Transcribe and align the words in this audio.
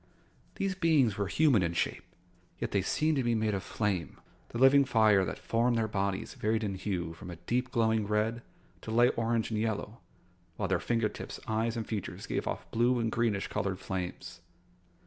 These 0.55 0.73
beings 0.73 1.15
were 1.15 1.27
human 1.27 1.61
in 1.61 1.73
shape, 1.73 2.03
yet 2.57 2.71
they 2.71 2.81
seemed 2.81 3.17
to 3.17 3.23
be 3.23 3.35
made 3.35 3.53
of 3.53 3.61
flame. 3.61 4.19
The 4.49 4.57
living 4.57 4.83
fire 4.83 5.23
that 5.25 5.37
formed 5.37 5.77
their 5.77 5.87
bodies 5.87 6.33
varied 6.33 6.63
in 6.63 6.73
hue 6.73 7.13
from 7.13 7.29
a 7.29 7.35
deep, 7.35 7.69
glowing 7.69 8.07
red 8.07 8.41
to 8.81 8.89
light 8.89 9.13
orange 9.15 9.51
and 9.51 9.59
yellow, 9.59 9.99
while 10.57 10.67
their 10.69 10.79
finger 10.79 11.07
tips, 11.07 11.39
eyes, 11.45 11.77
and 11.77 11.85
features 11.87 12.25
gave 12.25 12.47
off 12.47 12.65
blue 12.71 12.97
and 12.97 13.11
greenish 13.11 13.47
colored 13.47 13.77
flames. 13.79 14.41